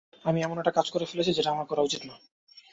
আমি 0.25 0.39
এমন 0.41 0.57
একটা 0.57 0.75
কাজ 0.77 0.87
করে 0.89 1.05
ফেলেছি 1.05 1.31
যেটা 1.33 1.49
আমার 1.51 1.65
করা 1.65 1.81
উচিৎ 1.81 2.01
না। 2.05 2.15